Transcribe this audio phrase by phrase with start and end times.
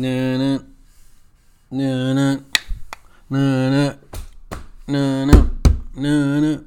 [0.00, 0.58] Na na
[1.72, 2.42] na na
[3.28, 3.98] na
[4.86, 5.24] na
[5.96, 6.60] na na.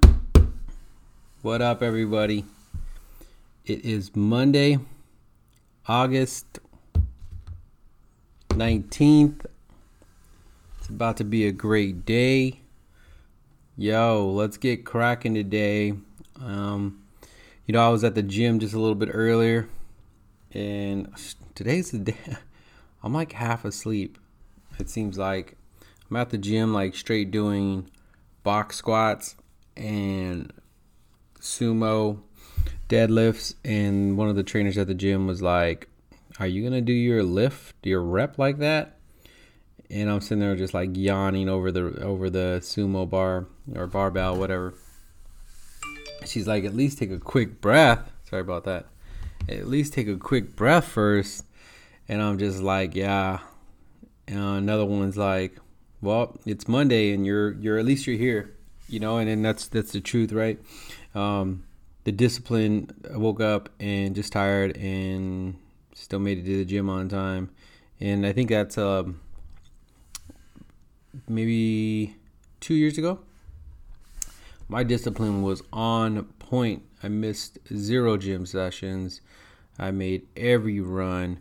[1.41, 2.43] What up, everybody?
[3.65, 4.79] It is Monday,
[5.87, 6.59] August
[8.53, 9.45] nineteenth.
[10.79, 12.59] It's about to be a great day.
[13.77, 15.93] Yo, let's get cracking today.
[16.43, 17.01] Um,
[17.65, 19.69] you know, I was at the gym just a little bit earlier,
[20.51, 21.07] and
[21.55, 22.17] today's the day.
[23.03, 24.17] I'm like half asleep.
[24.79, 25.57] It seems like
[26.09, 27.89] I'm at the gym, like straight doing
[28.43, 29.35] box squats
[29.75, 30.51] and
[31.39, 32.19] sumo
[32.89, 33.55] deadlifts.
[33.65, 35.87] And one of the trainers at the gym was like,
[36.39, 38.97] Are you going to do your lift, your rep like that?
[39.89, 44.37] And I'm sitting there just like yawning over the over the sumo bar or barbell,
[44.37, 44.73] whatever.
[46.25, 48.11] She's like, at least take a quick breath.
[48.29, 48.85] Sorry about that.
[49.49, 51.45] At least take a quick breath first
[52.11, 53.39] and I'm just like, yeah.
[54.27, 55.55] And another one's like,
[56.01, 58.53] well, it's Monday, and you're you're at least you're here,
[58.89, 60.59] you know, and, then that's that's the truth, right?
[61.15, 61.63] Um,
[62.03, 62.91] the discipline.
[63.11, 65.55] I woke up and just tired, and
[65.95, 67.49] still made it to the gym on time,
[68.01, 69.21] and I think that's um,
[71.29, 72.17] maybe
[72.59, 73.19] two years ago.
[74.67, 76.83] My discipline was on point.
[77.01, 79.21] I missed zero gym sessions.
[79.79, 81.39] I made every run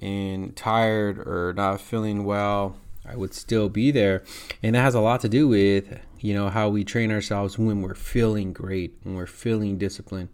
[0.00, 4.22] and tired or not feeling well, I would still be there.
[4.62, 7.82] And that has a lot to do with, you know, how we train ourselves when
[7.82, 10.28] we're feeling great, when we're feeling disciplined.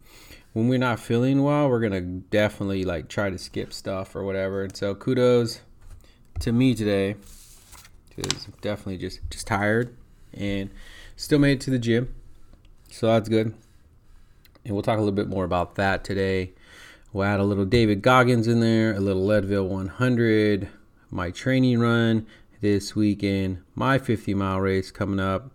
[0.52, 4.22] When we're not feeling well, we're going to definitely like try to skip stuff or
[4.24, 4.62] whatever.
[4.62, 5.60] And so kudos
[6.40, 7.16] to me today
[8.08, 9.96] because I'm definitely just just tired
[10.32, 10.70] and
[11.16, 12.14] still made it to the gym.
[12.90, 13.54] So that's good.
[14.64, 16.52] And we'll talk a little bit more about that today.
[17.14, 20.68] We'll add a little David Goggins in there, a little Leadville 100,
[21.12, 22.26] my training run
[22.60, 25.48] this weekend, my 50 mile race coming up,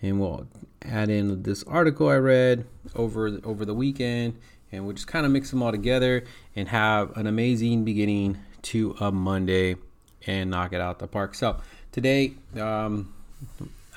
[0.00, 0.48] and we'll
[0.80, 2.64] add in this article I read
[2.94, 4.40] over over the weekend,
[4.72, 6.24] and we'll just kind of mix them all together
[6.56, 9.76] and have an amazing beginning to a Monday
[10.26, 11.34] and knock it out the park.
[11.34, 11.60] So
[11.92, 13.12] today, um,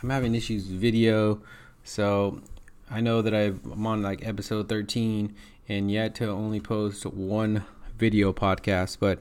[0.04, 1.42] I'm having issues with video,
[1.86, 2.42] so
[2.90, 5.36] I know that i am on like episode 13
[5.68, 7.66] and yet to only post one
[7.98, 9.20] video podcast, but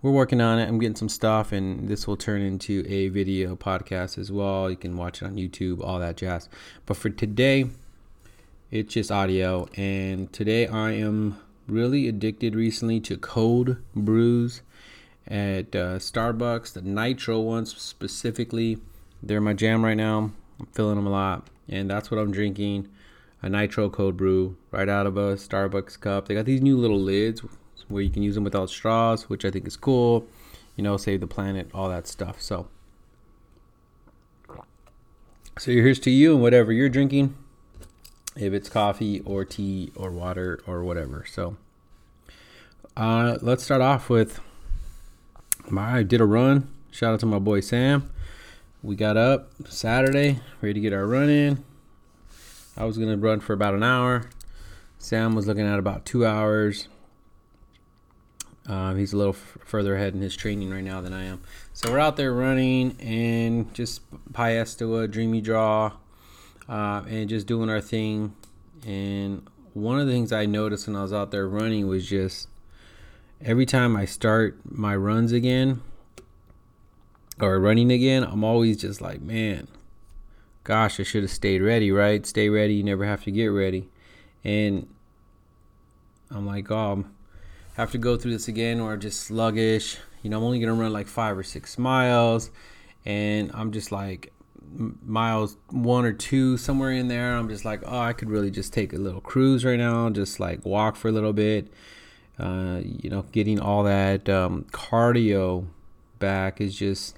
[0.00, 0.66] we're working on it.
[0.66, 4.70] I'm getting some stuff, and this will turn into a video podcast as well.
[4.70, 6.48] You can watch it on YouTube, all that jazz.
[6.86, 7.66] But for today,
[8.70, 9.68] it's just audio.
[9.76, 14.62] And today, I am really addicted recently to cold brews
[15.26, 18.78] at uh, Starbucks, the nitro ones specifically.
[19.22, 20.32] They're my jam right now.
[20.58, 22.88] I'm feeling them a lot, and that's what I'm drinking
[23.44, 26.26] a nitro cold brew right out of a Starbucks cup.
[26.26, 27.42] They got these new little lids
[27.88, 30.26] where you can use them without straws, which I think is cool.
[30.76, 32.40] You know, save the planet, all that stuff.
[32.40, 32.68] So,
[35.58, 37.36] so here's to you and whatever you're drinking,
[38.34, 41.26] if it's coffee or tea or water or whatever.
[41.28, 41.58] So,
[42.96, 44.40] uh, let's start off with
[45.68, 46.70] my I did a run.
[46.90, 48.10] Shout out to my boy Sam.
[48.82, 51.62] We got up Saturday, ready to get our run in
[52.76, 54.28] I was gonna run for about an hour.
[54.98, 56.88] Sam was looking at about two hours.
[58.66, 61.42] Um, he's a little f- further ahead in his training right now than I am.
[61.74, 64.00] So we're out there running and just
[64.32, 65.92] Piestewa, Dreamy Draw,
[66.68, 68.34] uh, and just doing our thing.
[68.86, 72.48] And one of the things I noticed when I was out there running was just
[73.42, 75.82] every time I start my runs again
[77.40, 79.68] or running again, I'm always just like, man,
[80.64, 82.26] gosh, I should have stayed ready, right?
[82.26, 83.88] Stay ready, you never have to get ready.
[84.42, 84.88] And
[86.30, 87.04] I'm like, oh,
[87.76, 89.98] I have to go through this again or just sluggish.
[90.22, 92.50] You know, I'm only to run like five or six miles.
[93.04, 94.32] And I'm just like,
[94.76, 97.36] miles one or two, somewhere in there.
[97.36, 100.40] I'm just like, oh, I could really just take a little cruise right now, just
[100.40, 101.68] like walk for a little bit.
[102.38, 105.66] Uh, you know, getting all that um, cardio
[106.18, 107.16] back is just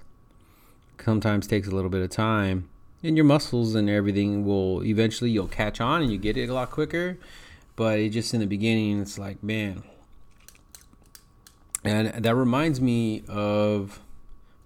[1.02, 2.69] sometimes takes a little bit of time
[3.02, 6.54] and your muscles and everything will eventually you'll catch on and you get it a
[6.54, 7.19] lot quicker.
[7.75, 9.82] But it just in the beginning it's like man.
[11.84, 14.00] And that reminds me of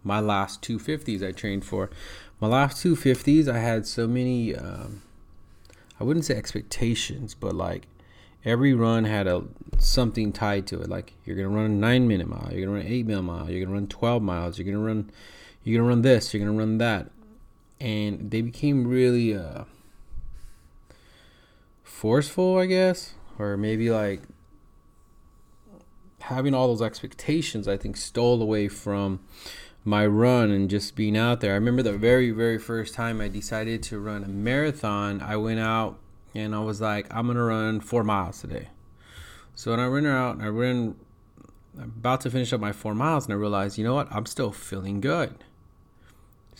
[0.02, 1.90] my last 250s i trained for.
[2.40, 5.02] My last 250s i had so many um,
[5.98, 7.86] i wouldn't say expectations but like
[8.44, 9.42] every run had a
[9.78, 10.88] something tied to it.
[10.88, 13.50] Like you're gonna run a nine minute mile you're gonna run an eight minute mile
[13.50, 15.10] you're gonna run 12 miles you're gonna run
[15.62, 17.10] you're gonna run this you're gonna run that
[17.80, 19.64] and they became really uh,
[21.82, 24.22] forceful, I guess, or maybe like
[26.20, 29.20] having all those expectations, I think, stole away from
[29.84, 31.52] my run and just being out there.
[31.52, 35.60] I remember the very, very first time I decided to run a marathon, I went
[35.60, 35.98] out
[36.34, 38.68] and I was like, I'm gonna run four miles today.
[39.54, 40.94] So when I ran out, and I ran
[41.78, 44.52] about to finish up my four miles, and I realized, you know what, I'm still
[44.52, 45.34] feeling good.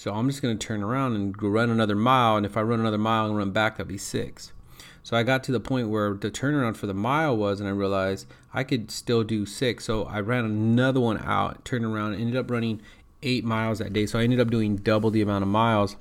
[0.00, 2.81] So I'm just gonna turn around and go run another mile, and if I run
[2.81, 4.50] another mile and run back, that'll be six.
[5.02, 7.73] So I got to the point where the turnaround for the mile was, and I
[7.73, 9.85] realized I could still do six.
[9.85, 12.81] So I ran another one out, turned around, ended up running
[13.23, 14.06] eight miles that day.
[14.06, 15.97] So I ended up doing double the amount of miles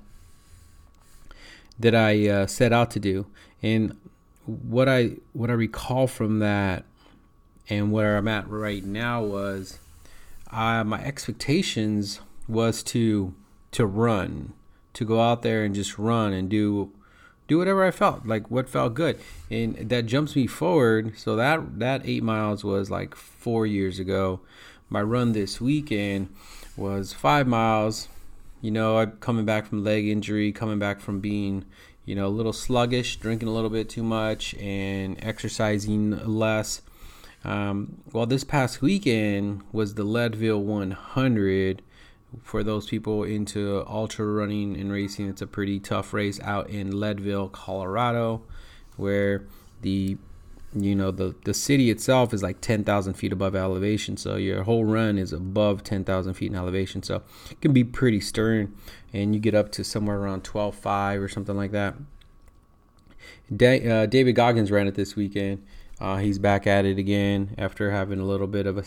[1.77, 3.27] that I uh, set out to do.
[3.61, 3.97] And
[4.45, 6.85] what I what I recall from that
[7.67, 9.77] and where I'm at right now was
[10.51, 13.33] uh, my expectations was to
[13.71, 14.53] to run,
[14.93, 16.91] to go out there and just run and do
[17.47, 19.19] do whatever I felt like what felt good,
[19.49, 21.17] and that jumps me forward.
[21.17, 24.41] So that that eight miles was like four years ago.
[24.89, 26.33] My run this weekend
[26.75, 28.07] was five miles.
[28.61, 31.65] You know, I'm coming back from leg injury, coming back from being
[32.09, 36.81] you know, a little sluggish, drinking a little bit too much, and exercising less.
[37.43, 41.83] Um, well, this past weekend was the Leadville 100.
[42.43, 46.99] For those people into ultra running and racing, it's a pretty tough race out in
[46.99, 48.43] Leadville, Colorado,
[48.97, 49.45] where
[49.81, 50.17] the
[50.75, 54.17] you know the the city itself is like 10,000 feet above elevation.
[54.17, 57.01] So your whole run is above 10,000 feet in elevation.
[57.01, 58.75] So it can be pretty stern.
[59.11, 61.95] And you get up to somewhere around 12.5 or something like that.
[63.55, 65.65] Da- uh, David Goggins ran it this weekend.
[65.99, 68.83] Uh, he's back at it again after having a little bit of a,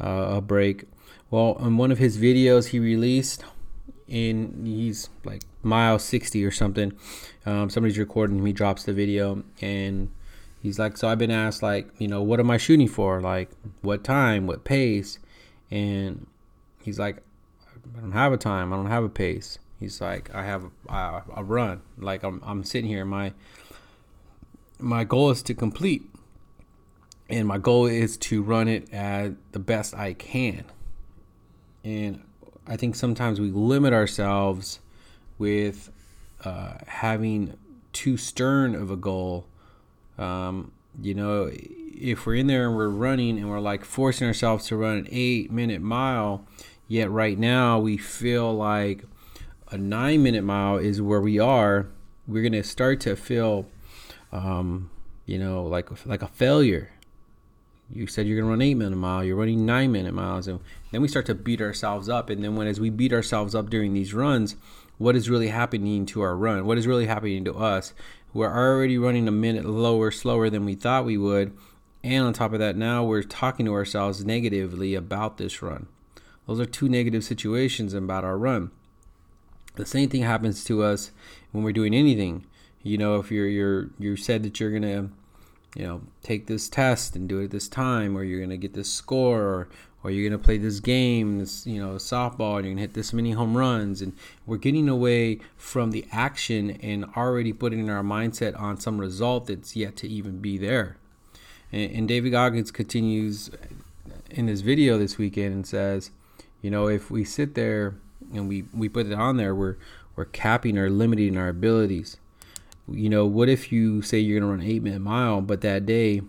[0.00, 0.84] uh, a break
[1.30, 3.44] well on one of his videos he released
[4.08, 6.92] in he's like mile 60 or something
[7.44, 10.10] um, somebody's recording him he drops the video and
[10.66, 13.20] he's like, so I've been asked like, you know, what am I shooting for?
[13.20, 13.50] Like,
[13.82, 15.18] what time, what pace?
[15.70, 16.26] And
[16.82, 17.22] he's like,
[17.96, 18.72] I don't have a time.
[18.72, 19.58] I don't have a pace.
[19.78, 21.82] He's like, I have a, a run.
[21.98, 23.04] Like I'm, I'm sitting here.
[23.04, 23.32] My,
[24.78, 26.02] my goal is to complete,
[27.28, 30.64] and my goal is to run it at the best I can.
[31.86, 32.22] And
[32.66, 34.80] I think sometimes we limit ourselves
[35.38, 35.90] with
[36.44, 37.56] uh, having
[37.92, 39.46] too stern of a goal
[40.18, 44.66] um, you know, if we're in there and we're running and we're like forcing ourselves
[44.68, 46.46] to run an eight minute mile,
[46.88, 49.04] yet right now we feel like
[49.70, 51.86] a nine minute mile is where we are,
[52.26, 53.66] we're gonna start to feel,
[54.32, 54.90] um,
[55.26, 56.90] you know, like like a failure.
[57.90, 60.60] You said you're gonna run eight minute mile, you're running nine minute miles, and
[60.90, 62.30] then we start to beat ourselves up.
[62.30, 64.56] And then when as we beat ourselves up during these runs,
[64.98, 66.66] what is really happening to our run?
[66.66, 67.92] What is really happening to us?
[68.32, 71.56] We're already running a minute lower, slower than we thought we would.
[72.02, 75.86] And on top of that, now we're talking to ourselves negatively about this run.
[76.46, 78.70] Those are two negative situations about our run.
[79.74, 81.10] The same thing happens to us
[81.52, 82.46] when we're doing anything.
[82.82, 85.10] You know, if you're you're you said that you're gonna,
[85.76, 88.74] you know, take this test and do it at this time, or you're gonna get
[88.74, 89.68] this score, or
[90.02, 93.12] or you're gonna play this game, this you know softball, and you're gonna hit this
[93.12, 94.14] many home runs, and
[94.46, 99.76] we're getting away from the action and already putting our mindset on some result that's
[99.76, 100.96] yet to even be there.
[101.72, 103.50] And, and David Goggins continues
[104.30, 106.10] in this video this weekend and says,
[106.62, 107.96] you know, if we sit there
[108.32, 109.76] and we we put it on there, we're
[110.14, 112.16] we're capping or limiting our abilities.
[112.88, 115.86] You know, what if you say you're gonna run an eight minute mile, but that
[115.86, 116.22] day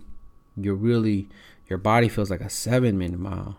[0.56, 1.28] you're really
[1.68, 3.58] your body feels like a seven minute mile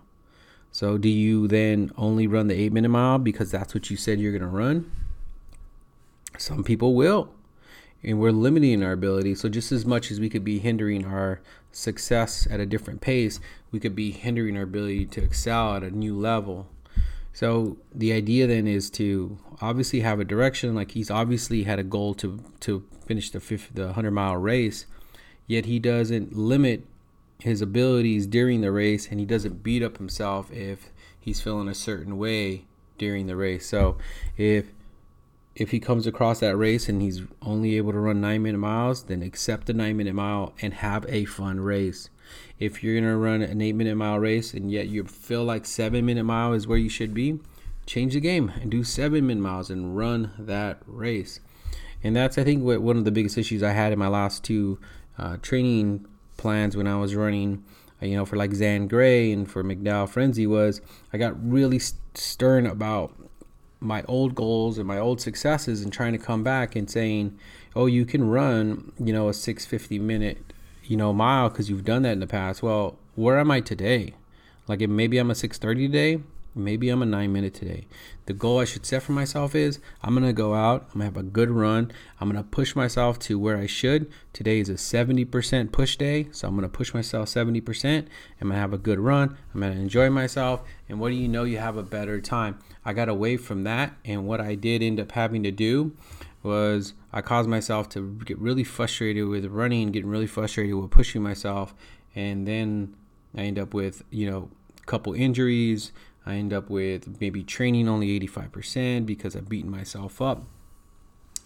[0.71, 4.19] so do you then only run the eight minute mile because that's what you said
[4.19, 4.91] you're to run?
[6.37, 7.31] Some people will.
[8.03, 9.35] And we're limiting our ability.
[9.35, 11.41] So just as much as we could be hindering our
[11.71, 13.39] success at a different pace,
[13.71, 16.67] we could be hindering our ability to excel at a new level.
[17.33, 20.75] So the idea then is to obviously have a direction.
[20.75, 24.85] Like he's obviously had a goal to to finish the 50, the 100 mile race,
[25.47, 26.85] yet he doesn't limit
[27.39, 31.73] his abilities during the race and he doesn't beat up himself if he's feeling a
[31.73, 32.65] certain way
[32.97, 33.65] during the race.
[33.65, 33.97] So
[34.37, 34.71] if
[35.59, 39.03] if he comes across that race and he's only able to run nine minute miles,
[39.03, 42.09] then accept the nine minute mile and have a fun race.
[42.59, 46.05] If you're gonna run an eight minute mile race and yet you feel like seven
[46.05, 47.39] minute mile is where you should be,
[47.85, 51.41] change the game and do seven minute miles and run that race.
[52.01, 54.45] And that's I think what one of the biggest issues I had in my last
[54.45, 54.79] two
[55.17, 56.05] uh, training
[56.37, 57.65] plans when I was running,
[58.01, 60.79] uh, you know, for like Zane Grey and for McDowell Frenzy was
[61.11, 61.79] I got really
[62.13, 63.13] stern about
[63.79, 67.37] my old goals and my old successes and trying to come back and saying,
[67.75, 72.01] oh, you can run, you know, a 650 minute, you know, mile because you've done
[72.01, 72.61] that in the past.
[72.61, 74.15] Well, where am I today?
[74.67, 76.19] Like if maybe I'm a 6:30 today,
[76.55, 77.87] maybe I'm a 9 minute today.
[78.25, 81.11] The goal I should set for myself is I'm going to go out, I'm going
[81.11, 81.91] to have a good run.
[82.19, 84.11] I'm going to push myself to where I should.
[84.33, 87.59] Today is a 70% push day, so I'm going to push myself 70%.
[87.85, 88.03] I'm
[88.39, 89.37] going to have a good run.
[89.53, 92.59] I'm going to enjoy myself, and what do you know you have a better time.
[92.85, 95.95] I got away from that, and what I did end up having to do
[96.43, 101.21] was I caused myself to get really frustrated with running, getting really frustrated with pushing
[101.21, 101.73] myself,
[102.15, 102.95] and then
[103.35, 104.49] I end up with, you know,
[104.81, 105.91] a couple injuries.
[106.25, 110.43] I end up with maybe training only 85% because I've beaten myself up,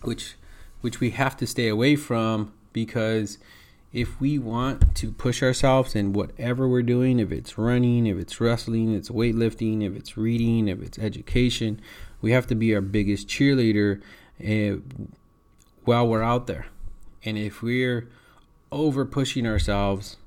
[0.01, 0.36] which
[0.82, 3.38] which we have to stay away from because
[3.94, 8.42] if we want to push ourselves in whatever we're doing, if it's running, if it's
[8.42, 11.80] wrestling, it's weightlifting, if it's reading, if it's education,
[12.20, 14.01] we have to be our biggest cheerleader
[14.44, 14.82] uh,
[15.86, 16.65] while we're out there.
[17.24, 18.10] And if we're
[18.72, 20.18] over pushing ourselves,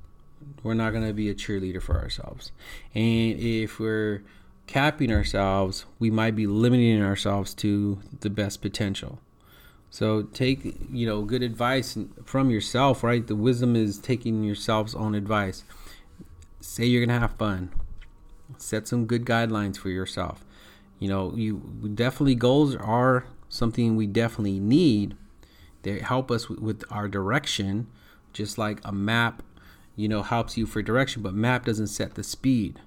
[0.62, 2.52] we're not going to be a cheerleader for ourselves.
[2.94, 4.22] And if we're
[4.66, 9.20] capping ourselves, we might be limiting ourselves to the best potential.
[9.90, 13.26] So take, you know, good advice from yourself, right?
[13.26, 15.62] The wisdom is taking yourself's own advice.
[16.60, 17.70] Say you're going to have fun.
[18.58, 20.44] Set some good guidelines for yourself.
[20.98, 21.58] You know, you
[21.94, 25.16] definitely goals are something we definitely need.
[25.82, 27.86] They help us with our direction,
[28.32, 29.42] just like a map,
[29.96, 32.80] you know, helps you for direction, but map doesn't set the speed,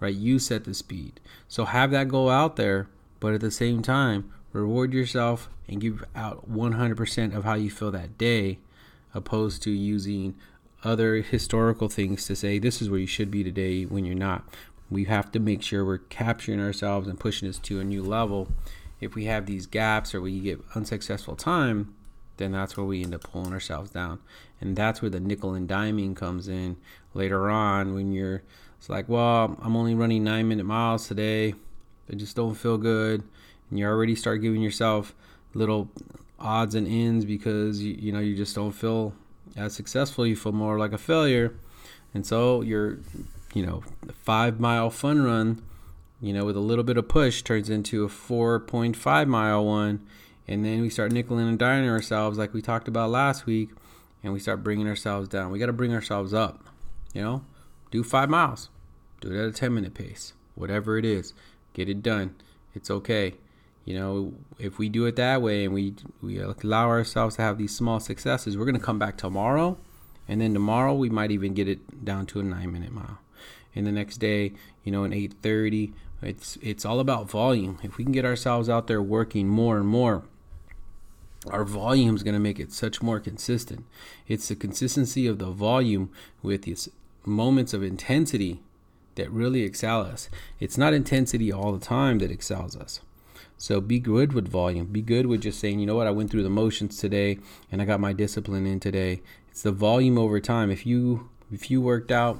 [0.00, 0.14] right?
[0.14, 1.20] You set the speed.
[1.46, 2.88] So have that goal out there,
[3.20, 7.92] but at the same time, reward yourself and give out 100% of how you feel
[7.92, 8.58] that day,
[9.14, 10.34] opposed to using
[10.84, 14.48] other historical things to say this is where you should be today when you're not.
[14.90, 18.48] We have to make sure we're capturing ourselves and pushing us to a new level
[19.00, 21.94] if we have these gaps or we get unsuccessful time,
[22.38, 24.20] then that's where we end up pulling ourselves down.
[24.60, 26.76] And that's where the nickel and diming comes in
[27.14, 28.42] later on when you're
[28.78, 31.54] it's like, well, I'm only running nine minute miles today.
[32.10, 33.24] I just don't feel good.
[33.70, 35.14] And you already start giving yourself
[35.52, 35.90] little
[36.38, 39.14] odds and ends because you, you know you just don't feel
[39.56, 40.26] as successful.
[40.26, 41.54] You feel more like a failure.
[42.14, 42.98] And so your
[43.54, 43.82] you know,
[44.22, 45.62] five mile fun run
[46.20, 50.06] you know, with a little bit of push turns into a 4.5 mile one.
[50.48, 53.70] And then we start nickeling and diming ourselves like we talked about last week.
[54.22, 55.52] And we start bringing ourselves down.
[55.52, 56.64] We got to bring ourselves up.
[57.12, 57.44] You know,
[57.90, 58.68] do five miles.
[59.20, 60.32] Do it at a 10 minute pace.
[60.54, 61.34] Whatever it is,
[61.72, 62.34] get it done.
[62.74, 63.34] It's okay.
[63.84, 67.58] You know, if we do it that way and we, we allow ourselves to have
[67.58, 69.78] these small successes, we're going to come back tomorrow.
[70.26, 73.18] And then tomorrow we might even get it down to a nine minute mile.
[73.74, 74.52] And the next day,
[74.82, 77.78] you know, an 830 it's it's all about volume.
[77.82, 80.24] If we can get ourselves out there working more and more,
[81.48, 83.84] our volume is going to make it such more consistent.
[84.26, 86.10] It's the consistency of the volume
[86.42, 86.88] with these
[87.24, 88.60] moments of intensity
[89.16, 90.28] that really excel us.
[90.60, 93.00] It's not intensity all the time that excels us.
[93.56, 94.86] So be good with volume.
[94.86, 97.38] Be good with just saying, you know what, I went through the motions today
[97.72, 99.20] and I got my discipline in today.
[99.50, 100.70] It's the volume over time.
[100.70, 102.38] If you if you worked out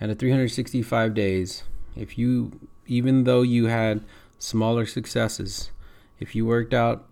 [0.00, 1.64] at a 365 days
[1.96, 4.04] if you, even though you had
[4.38, 5.70] smaller successes,
[6.20, 7.06] if you worked out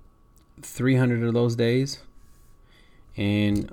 [0.64, 2.00] 300 of those days
[3.16, 3.72] and,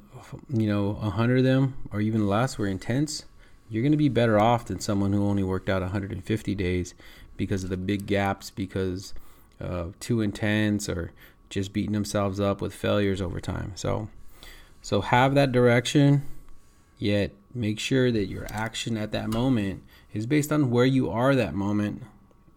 [0.49, 3.25] you know, 100 of them or even less were intense,
[3.69, 6.93] you're going to be better off than someone who only worked out 150 days
[7.37, 9.13] because of the big gaps, because
[9.59, 11.11] of too intense or
[11.49, 13.71] just beating themselves up with failures over time.
[13.75, 14.09] So,
[14.81, 16.23] so have that direction,
[16.97, 19.83] yet make sure that your action at that moment
[20.13, 22.03] is based on where you are that moment,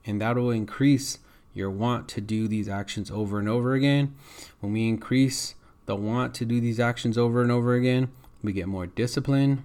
[0.05, 1.19] and that will increase
[1.55, 4.15] your want to do these actions over and over again.
[4.61, 5.55] When we increase
[5.87, 8.11] the want to do these actions over and over again,
[8.43, 9.65] we get more discipline,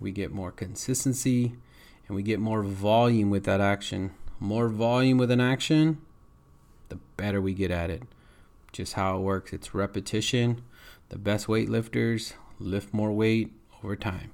[0.00, 1.54] we get more consistency,
[2.08, 4.12] and we get more volume with that action.
[4.40, 6.00] More volume with an action,
[6.88, 8.02] the better we get at it.
[8.72, 9.52] Just how it works.
[9.52, 10.62] It's repetition.
[11.10, 13.52] The best weightlifters lift more weight
[13.84, 14.32] over time.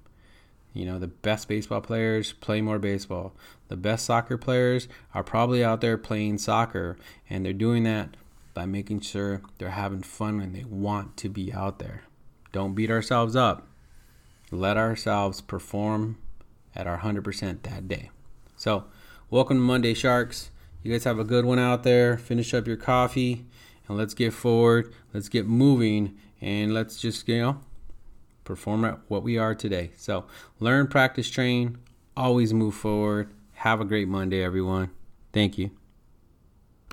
[0.79, 3.35] You know, the best baseball players play more baseball.
[3.67, 6.97] The best soccer players are probably out there playing soccer,
[7.29, 8.17] and they're doing that
[8.55, 12.05] by making sure they're having fun and they want to be out there.
[12.53, 13.67] Don't beat ourselves up.
[14.53, 16.17] Let ourselves perform
[16.77, 18.11] at our 100% that day.
[18.55, 18.85] So,
[19.31, 20.53] welcome to Monday Sharks.
[20.85, 22.17] You guys have a good one out there.
[22.17, 23.47] Finish up your coffee
[23.89, 24.95] and let's get forward.
[25.13, 27.61] Let's get moving and let's just, you know,
[28.49, 29.91] perform at what we are today.
[29.97, 30.25] So
[30.59, 31.79] learn, practice, train,
[32.17, 33.31] always move forward.
[33.53, 34.91] Have a great Monday, everyone.
[35.33, 35.71] Thank you.